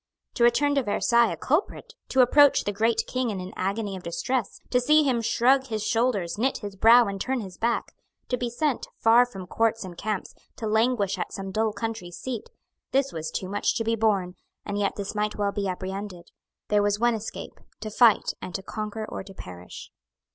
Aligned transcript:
To 0.33 0.43
return 0.43 0.73
to 0.73 0.81
Versailles 0.81 1.31
a 1.33 1.37
culprit; 1.37 1.93
to 2.09 2.21
approach 2.21 2.63
the 2.63 2.71
great 2.71 3.03
King 3.05 3.29
in 3.29 3.39
an 3.39 3.53
agony 3.55 3.95
of 3.95 4.01
distress; 4.01 4.59
to 4.71 4.81
see 4.81 5.03
him 5.03 5.21
shrug 5.21 5.67
his 5.67 5.85
shoulders, 5.85 6.39
knit 6.39 6.57
his 6.57 6.75
brow 6.75 7.05
and 7.05 7.21
turn 7.21 7.41
his 7.41 7.55
back; 7.59 7.91
to 8.29 8.35
be 8.35 8.49
sent, 8.49 8.87
far 8.97 9.27
from 9.27 9.45
courts 9.45 9.83
and 9.83 9.95
camps, 9.95 10.33
to 10.55 10.65
languish 10.65 11.19
at 11.19 11.31
some 11.31 11.51
dull 11.51 11.71
country 11.71 12.09
seat; 12.09 12.49
this 12.91 13.13
was 13.13 13.29
too 13.29 13.47
much 13.47 13.75
to 13.77 13.83
be 13.83 13.95
borne; 13.95 14.33
and 14.65 14.79
yet 14.79 14.95
this 14.95 15.13
might 15.13 15.35
well 15.35 15.51
be 15.51 15.67
apprehended. 15.67 16.31
There 16.69 16.81
was 16.81 16.97
one 16.99 17.13
escape; 17.13 17.59
to 17.81 17.91
fight, 17.91 18.33
and 18.41 18.55
to 18.55 18.63
conquer 18.63 19.05
or 19.07 19.21
to 19.21 19.35
perish. 19.35 19.91